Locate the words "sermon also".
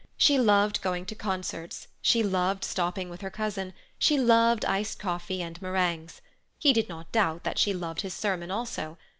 8.15-8.97